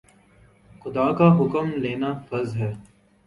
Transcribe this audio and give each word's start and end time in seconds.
خدا 0.81 1.05
کا 1.17 1.27
حکم 1.37 1.65
مان 1.65 1.79
لینا 1.81 2.09
فرض 2.29 2.55
ہے 2.55 2.71